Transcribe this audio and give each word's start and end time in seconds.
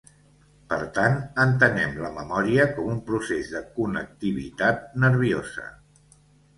Per 0.71 0.79
tant, 0.95 1.17
entenem 1.43 1.93
la 2.07 2.11
memòria 2.17 2.67
com 2.79 2.89
un 2.97 3.05
procés 3.13 3.55
de 3.55 3.65
connectivitat 3.79 4.87
nerviosa. 5.09 5.73